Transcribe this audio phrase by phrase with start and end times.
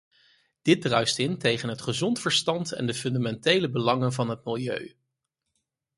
[0.61, 4.95] Dit druist in tegen het gezond verstand en de fundamentele belangen van het milieu.